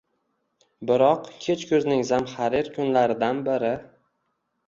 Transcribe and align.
Biroq 0.91 1.27
kech 1.43 1.65
kuzning 1.73 2.01
zamharir 2.11 2.71
kunlaridan 2.79 3.43
biri. 3.49 3.69